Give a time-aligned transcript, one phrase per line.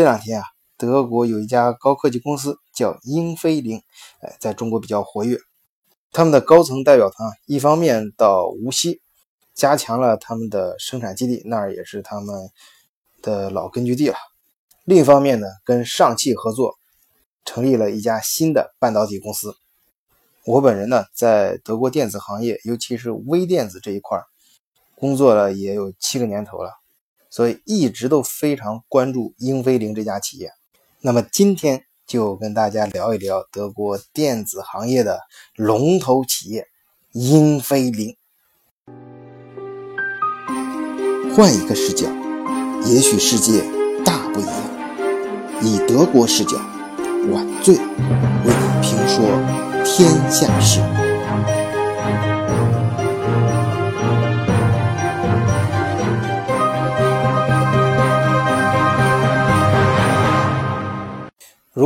[0.00, 0.46] 这两天啊，
[0.78, 3.82] 德国有一家高科技公司叫英飞凌，
[4.22, 5.38] 哎，在中国比较活跃。
[6.10, 9.02] 他们的高层代表团一方面到无锡
[9.52, 12.48] 加强了他们的生产基地，那儿也是他们
[13.20, 14.16] 的老根据地了。
[14.84, 16.78] 另一方面呢，跟上汽合作，
[17.44, 19.54] 成立了一家新的半导体公司。
[20.46, 24.18] 我本人呢，在德国电子行业，尤其是微电子这一块
[24.94, 26.72] 工作了也有七个年头了，
[27.30, 30.50] 所以一直都非常关注英飞凌这家企业。
[31.00, 35.20] 那么今天就跟大家聊一聊德国电子行业的
[35.54, 36.66] 龙头企业
[37.12, 38.16] 英飞凌。
[41.34, 42.06] 换一个视角，
[42.84, 43.62] 也许世界
[44.04, 44.54] 大不一样。
[45.62, 46.56] 以德国视角，
[47.30, 47.82] 晚醉为
[48.44, 49.70] 你评说。
[49.82, 50.80] 天下事。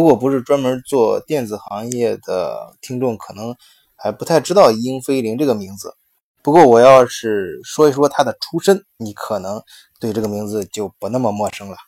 [0.05, 3.57] 如果不是专门做电子行业的听众，可能
[3.97, 5.95] 还不太知道英飞凌这个名字。
[6.43, 9.63] 不过我要是说一说它的出身，你可能
[9.99, 11.79] 对这个名字就不那么陌生了。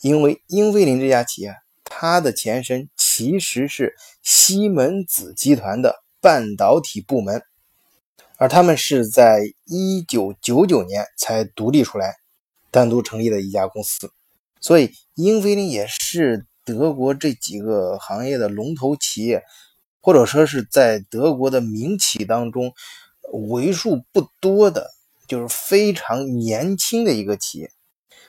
[0.00, 2.88] 因为英飞凌这家企业，它的前身。
[2.96, 7.40] 其实是西门子集团的半导体部门，
[8.36, 12.16] 而他们是在一九九九年才独立出来，
[12.72, 14.10] 单独成立的一家公司。
[14.60, 19.42] 所以，英飞凌也是德国这几个行业的龙头企业，
[20.00, 22.72] 或者说是在德国的民企当中
[23.52, 24.90] 为数不多的，
[25.26, 27.70] 就是非常年轻的一个企业。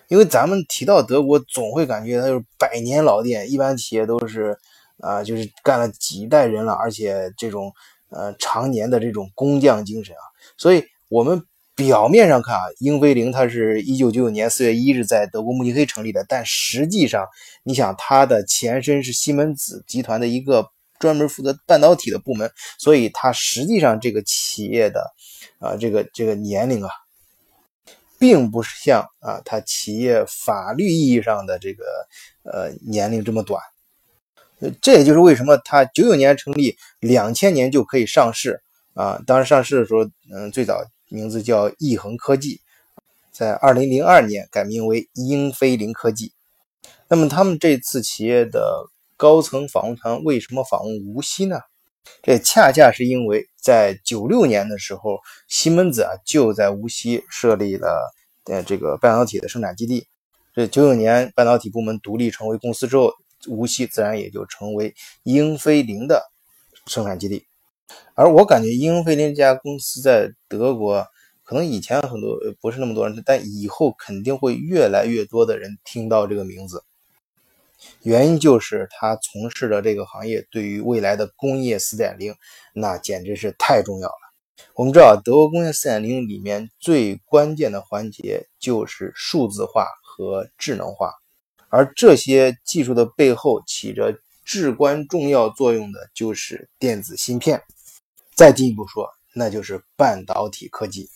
[0.08, 4.58] 因为咱们提到德国，总会感觉它就是百年老店，一般企业都是。
[5.02, 7.72] 啊，就是干了几代人了，而且这种
[8.10, 10.26] 呃常年的这种工匠精神啊，
[10.58, 11.42] 所以我们
[11.80, 17.26] 表面上看啊，英飞凌它是一九九九年四月一日在德国慕尼黑成立的，但实际上
[17.64, 20.68] 你想它的前身是西门子集团的一个
[21.00, 25.10] 专门负责半导体的部门，所以它实际上这个企业的
[25.58, 26.90] 啊这个这个年龄啊，
[28.20, 31.86] 并不是像啊它企业法律意义上的这个
[32.44, 33.62] 呃年龄这么短。
[34.82, 38.62] 这也就是为什么它九九年成立，两千年就可以上市
[38.94, 39.18] 啊！
[39.26, 40.04] 当时上市的时候，
[40.36, 42.62] 嗯，最早名字叫亿恒科技，
[43.32, 46.32] 在二零零二年改名为英飞凌科技。
[47.08, 48.86] 那么他们这次企业的
[49.18, 51.60] 高层访问团为什么访问无锡呢？
[52.24, 58.14] 这恰恰是因为在九六年的时候，西门子啊就在无锡设立了
[58.46, 60.08] 呃这个半导体的生产基地。
[60.56, 63.14] 这九九年半导体部门独立成为公司之后。
[63.48, 64.94] 无锡自然也就成为
[65.24, 66.22] 英飞凌的
[66.88, 67.46] 生产基地，
[68.14, 71.06] 而我感觉英飞凌这家公司在德国，
[71.44, 76.84] 可能以前很多不是那么多人，但以后肯定会越来越多的人听到这个名字。
[78.04, 82.36] 原因就是他从事的这个行业对于未来的工业四点零，
[82.74, 84.16] 那简直是太重要了。
[84.76, 91.14] 我们知道，德国工业四点零里面最关键的环节就是数字化和智能化。
[91.70, 97.64] 而这些技术的背后起着至关重要作用的，就是电子芯片。
[98.40, 101.10] 再进一步说，那就是半导体科技。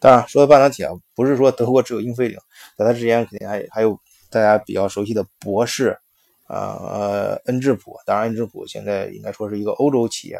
[0.00, 2.36] 当然，说到半导体啊，不是说德国只有英飞凌，
[2.76, 3.96] 在它之前肯定还还有
[4.28, 5.96] 大家比较熟悉的博士
[6.48, 7.96] 啊，呃，恩智浦。
[8.04, 10.36] 当然，恩智浦现在应该说是一个欧洲企业，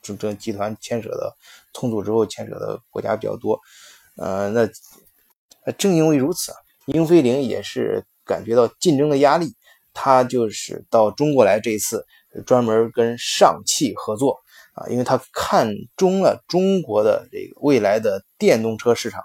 [0.00, 1.36] 这这集团牵扯的
[1.72, 3.60] 重组之后牵扯的国家比较多。
[4.16, 6.52] 呃，那正因为如此。
[6.86, 9.56] 英飞凌也是感觉到竞争的压力，
[9.92, 12.06] 他就是到中国来这一次，
[12.46, 14.40] 专门跟上汽合作
[14.78, 19.22] 啊，因为他看中了中国的这个未来的电动车市场，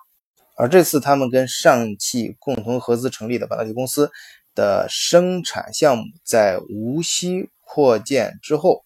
[0.57, 4.11] 而这次他们跟上汽共同合资成立的半导体公司
[4.55, 8.83] 的生产项目在无锡扩建之后，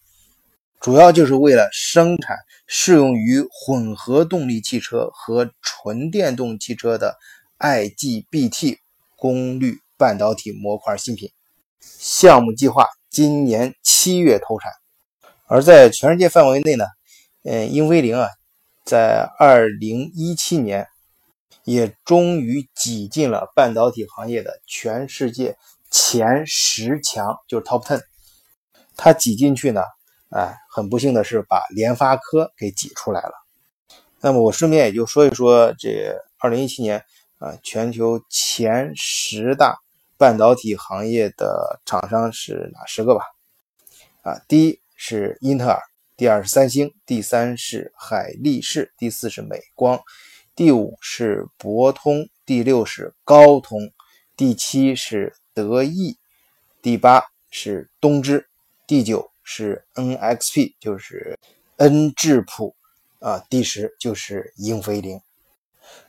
[0.79, 7.15] 主要就是为了生产适用于混合动力汽车和纯电动汽车的。
[7.59, 8.77] IGBT
[9.15, 11.31] 功率半导体模块新品
[11.81, 14.71] 项目计划今年七月投产，
[15.47, 16.85] 而在全世界范围内呢，
[17.43, 18.29] 嗯，英飞凌啊，
[18.85, 20.87] 在二零一七年
[21.63, 25.57] 也终于挤进了半导体行业的全世界
[25.89, 28.01] 前十强，就是 Top Ten。
[28.95, 29.81] 它挤进去呢，
[30.29, 33.31] 哎，很不幸的是把联发科给挤出来了。
[34.21, 37.03] 那么我顺便也就说一说这二零一七年。
[37.39, 39.77] 啊，全球前十大
[40.17, 43.21] 半导体行业的厂商是哪十个吧？
[44.23, 45.79] 啊，第一是英特尔，
[46.17, 49.97] 第二是三星，第三是海力士，第四是美光，
[50.55, 53.79] 第五是博通，第六是高通，
[54.35, 56.17] 第七是德意，
[56.81, 58.49] 第八是东芝，
[58.85, 61.37] 第九是 NXP，就是
[61.77, 62.75] 恩智浦
[63.19, 65.21] 啊，第十就是英飞凌。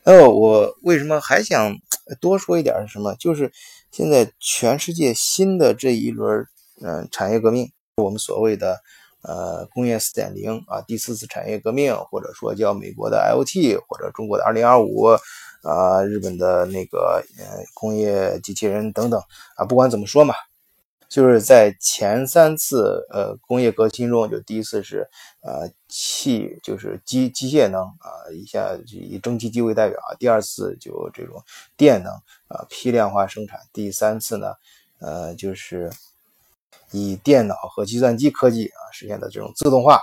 [0.05, 1.77] 哦，我为什么还想
[2.21, 3.15] 多说一点什么？
[3.15, 3.53] 就是
[3.93, 6.45] 现在全世界新的这一轮
[6.81, 7.71] 嗯产业革命，
[8.03, 8.81] 我们所谓的
[9.23, 15.05] 呃工业四点零啊，第四次产业革命，或者说叫美国的 IOT，或者中国的二零二五
[15.63, 19.21] 啊，日本的那个呃工业机器人等等
[19.57, 20.35] 啊，不管怎么说嘛。
[21.09, 25.09] 就是在前三次呃工业革新中，就第一次是
[25.41, 31.43] 呃气，就是机机械能啊，一下以蒸汽机为代表啊；第二次就这种
[31.79, 32.13] 电能
[32.49, 34.53] 啊，批量化生产；第三次呢，
[35.01, 35.91] 呃就是
[36.93, 40.01] 以电脑和计算机科技啊实现的这种自动化。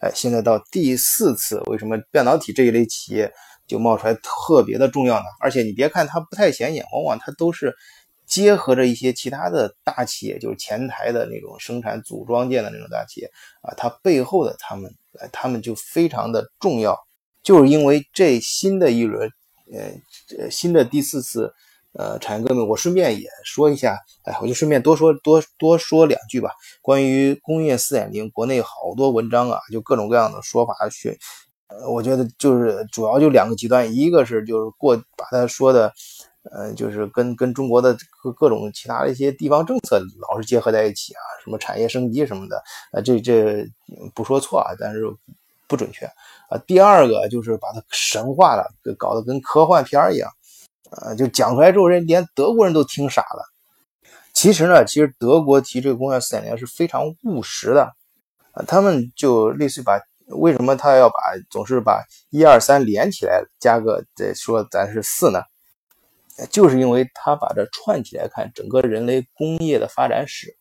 [0.00, 3.32] 哎，现在到第四次，为什么半导体这一类企业
[3.66, 5.24] 就冒出来特别的重要呢？
[5.40, 7.74] 而且你别看它不太显眼，往往它都是。
[8.24, 13.30] 结合着一些其他的大企业，就是前台的那种生产组装件的那种大企业
[13.60, 14.90] 啊，它背后的他们，
[15.30, 16.98] 他们就非常的重要，
[17.42, 19.28] 就是因为这新的一轮，
[20.38, 21.52] 呃，新的第四次，
[21.94, 26.50] 呃，产业革命，我顺便也说一下，哎，我就顺便多说多多说两句吧。
[26.80, 31.18] 关于工业四点零，国内好多文章啊，就各种各样的说法学，
[31.68, 35.92] 呃，我觉得就是主要就两个极端，一个是就是过把它说的。
[36.50, 42.60] 呃，就是跟跟中国的各各种其他的一些地方政策老是结合在一起啊，什么产业升级什么的，
[42.90, 43.64] 啊，这这
[44.12, 45.04] 不说错啊，但是
[45.68, 46.04] 不准确
[46.48, 46.58] 啊。
[46.66, 48.68] 第二个就是把它神话了，
[48.98, 50.28] 搞得跟科幻片一样，
[51.00, 53.44] 啊，就讲出来之后，人连德国人都听傻了。
[54.34, 57.92] 其实呢，其实德国提这个工业四点零是非常务实的，
[58.52, 61.16] 啊，他们就类似于把为什么他要把
[61.50, 65.42] 总是把一二三连起来，加个再说咱是四呢？
[66.50, 70.56] 就是因为他把这串起来看，整个人类工业的发展史，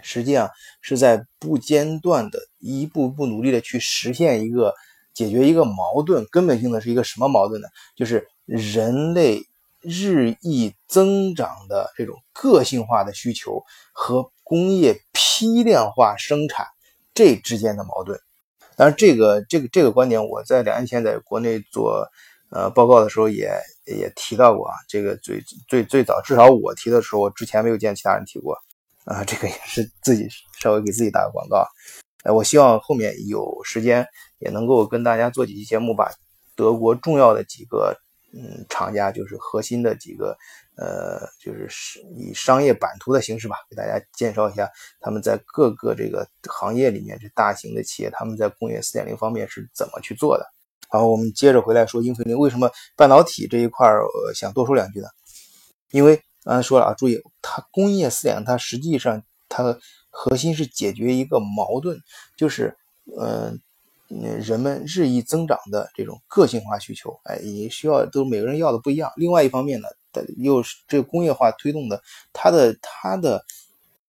[0.00, 0.48] 实际上
[0.80, 4.72] 是在不间断的一步步努力的去实现一个
[5.12, 7.68] 解决一个矛盾，根本性的是一个什么矛盾呢？
[7.94, 9.42] 就是人类
[9.84, 16.66] 日益增长的这种个性化的需求和工业批量化生产
[17.14, 18.18] 这之间的矛盾。
[18.76, 22.08] 当然，这个这个这个观点，我在两年前在国内做。
[22.50, 23.50] 呃，报告的时候也
[23.84, 28.56] 也提到过啊，这个最最最早，至少我提的时候，我之前没有见其他人提过
[29.06, 30.28] 啊，这个也是自己
[30.60, 31.66] 稍微给自己打个广告。
[32.22, 34.06] 哎，我希望后面有时间
[34.38, 36.12] 也能够跟大家做几期节目，把
[36.54, 37.96] 德国重要的几个
[38.36, 40.36] 嗯厂家，就是核心的几个
[40.76, 44.70] 呃，就是以商业版图的形式吧，给大家介绍一下
[45.00, 50.44] 他们在各个这个行业里面，这大型的企业他们在工业四点零方面是怎么去做的。
[50.88, 54.04] 好，我们接着回来说英飞凌为什么半导体这一块儿
[54.34, 55.06] 想多说两句呢？
[55.90, 59.78] 因为刚才说了啊，注意它工业四点，它实际上它
[60.10, 61.98] 核心是解决一个矛盾，
[62.36, 62.76] 就是
[63.18, 63.60] 嗯
[64.08, 69.12] 人们日益增长的这种个性化需求，哎，也需要都每个人要的不一样。
[69.16, 69.88] 另外一方面呢，
[70.36, 72.02] 又是这个工业化推动的，
[72.32, 73.44] 它的它的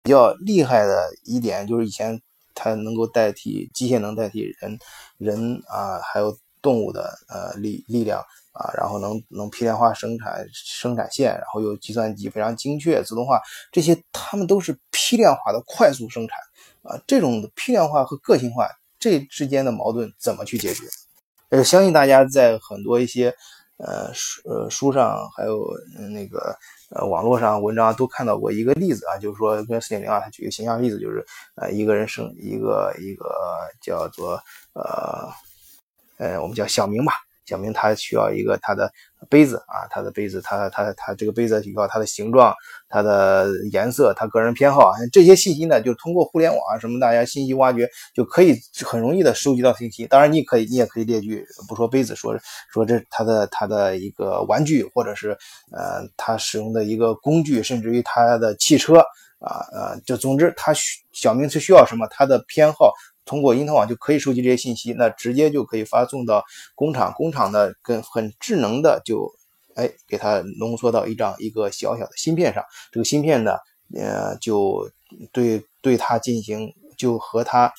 [0.02, 2.22] 比较厉害的一点就是以前
[2.54, 4.80] 它能够代替机械，能代替人
[5.18, 6.38] 人啊，还有。
[6.64, 8.22] 动物的呃力力量
[8.54, 16.38] 啊，然后能能批量化生产生产线，然后又计算机非常精确自动化，这些他们都是批量化的快速生产
[16.84, 16.98] 啊。
[17.06, 18.70] 这种批量化和个性化
[19.04, 20.86] 这之间的矛盾怎么去解决？
[21.50, 23.36] 呃，相信大家在很多一些
[23.76, 25.68] 呃书呃书上还有
[26.10, 26.56] 那个
[26.92, 33.30] 呃网络上文章都看到过一个例子啊，就是说跟四点零啊，他举个形象例子，就是呃一个人生一个一个
[33.82, 34.40] 叫做
[34.74, 35.30] 呃。
[36.18, 37.12] 呃，我们叫小明吧。
[37.44, 38.90] 小明他需要一个他的
[39.34, 42.54] 杯子啊，他的杯子，他他他这个杯子需要它的形状、
[42.88, 50.06] 它的颜色、他个人偏好啊，这些信息呢，就通过互联网啊什么，大家信息挖掘就可以很容易的收集到信息。
[50.06, 52.38] 当然，你可以，你也可以列举，不说杯子，说
[52.72, 55.32] 说这他的他的一个玩具，或者是
[55.72, 59.00] 呃他使用的一个工具，甚至于他的汽车
[59.40, 62.94] 啊呃，就总之他需小明是需要什么，他的偏好。
[63.26, 66.44] 通过因特网就可以收集这些信息，那直接就可以发送到
[66.76, 69.32] 工厂，工厂呢跟很智能的就，
[69.76, 73.54] 哎，给它浓缩到一张一个小小的芯片上，这个芯片呢，
[73.96, 74.90] 呃，就
[75.32, 77.72] 对对它进行，就和它，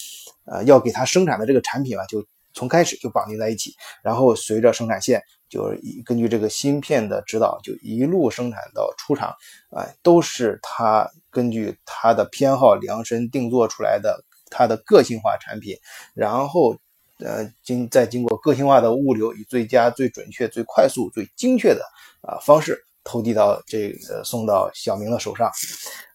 [0.46, 2.24] 呃，要给它生产的这个产品啊，就
[2.54, 5.74] 从开始就绑定在一起，然后随着生产线，就
[6.04, 9.34] 根据这个芯片的指导，就一路生产到出厂，
[9.76, 14.24] 哎，都是它根据它的偏好量身定做出来的。
[14.54, 15.76] 它的个性化产品，
[16.14, 16.76] 然后，
[17.18, 21.82] 呃，经再经过个性化的物流，以最佳、最准确、最快速、最精确的
[22.22, 25.50] 啊方式投递到这个送到小明的手上。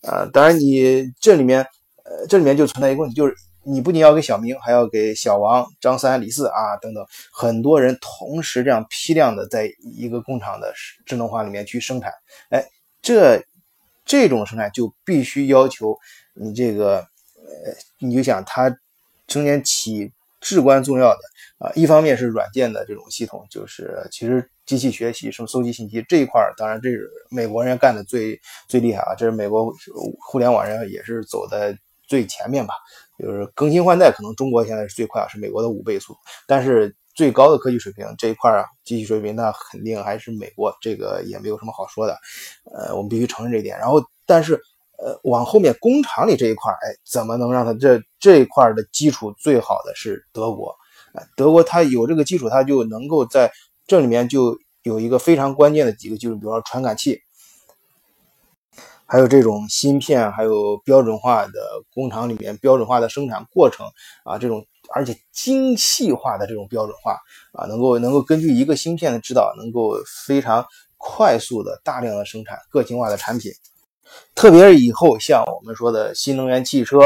[0.03, 1.62] 呃，当然你这里面，
[2.05, 10.74] 呃，这里面就存在一个问题，就是你不仅要给小明，还要给小王、张三、李四啊等等很多人同时这样批量的在一个工厂的
[11.05, 12.12] 智能化里面去生产。
[12.50, 12.65] 哎，
[13.01, 13.43] 这
[14.05, 15.96] 这种生产就必须要求
[16.34, 17.05] 你这个，
[17.65, 18.70] 呃，你就想它
[19.27, 21.20] 中间起至关重要的。
[21.58, 29.74] 啊，一方面是软件的这种系统，就是其实机器学习、什么搜集信息这一块当然这是美国人干的最最厉害啊，这是美国
[30.22, 31.77] 互联网人也是走在
[32.08, 32.74] 最前面吧。
[33.18, 36.15] 就是更新换代，可能中国现在是最快，是美国的五倍速。
[36.48, 42.18] 但是最高的科技水平这一块啊，机器水平那肯定还是美国，这个也没有什么好说的。
[42.72, 43.77] 呃，我们必须承认这一点。
[43.77, 44.58] 然后，但是
[45.01, 50.75] 呃，往后面工厂里这一块，哎，怎么能让它这这一块的基础最好的是德国？
[51.36, 53.51] 德国它有这个基础，它就能够在
[53.88, 57.20] 这里面就有一个非常关键的几个技术，比如说传感器，
[59.06, 63.88] 还有这种芯片，还有标准化的工厂里面标准化的生产过程
[64.24, 67.18] 啊，这种而且精细化的这种标准化
[67.53, 69.96] 啊，能够能够根据一个芯片的指导，能够
[70.27, 70.65] 非常
[70.98, 73.51] 快速的大量的生产个性化的产品，
[74.36, 77.00] 特别是以后像我们说的新能源汽车。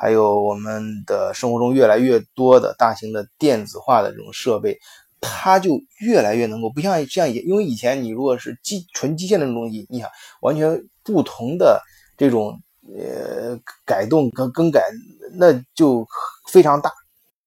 [0.00, 4.78] 还有我们的生活中越来越多的大型的电子化的这种设备，
[5.20, 10.08] 它就越来越能够不像像以，因为以前你如果是机纯机械那种东西，你想
[10.40, 11.82] 完全不同的
[12.16, 12.56] 这种
[12.96, 14.84] 呃改动跟更改，
[15.32, 16.06] 那就
[16.48, 16.92] 非常大。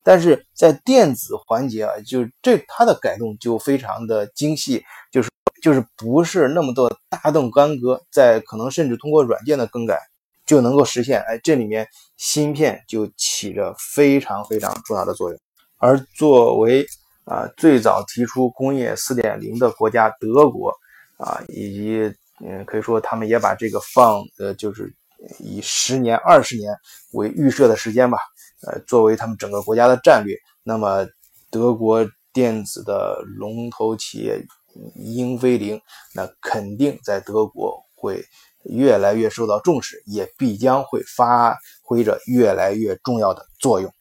[0.03, 5.29] 但是在电子环节啊，就这它的改动就非常的精细，就是
[5.61, 9.99] 就是不是那么多大动干戈，在可能甚至通过软件的更改。
[10.43, 11.87] 就能够实现，哎，这里面
[12.17, 15.39] 芯片就起着非常非常重要的作用。
[15.77, 16.85] 而作为
[17.23, 20.73] 啊最早提出工业四点零的国家，德国
[21.17, 22.13] 啊，以及
[22.43, 24.93] 嗯，可以说他们也把这个放呃，就是
[25.39, 26.75] 以十年、二十年
[27.13, 28.17] 为预设的时间吧，
[28.67, 30.35] 呃，作为他们整个国家的战略。
[30.63, 31.07] 那么，
[31.49, 34.45] 德国电子的龙头企业
[34.95, 35.79] 英菲林，
[36.15, 38.23] 那肯定在德国会。
[38.65, 43.91] 越来越受到重视，也必将会发挥着越来越重要的作用。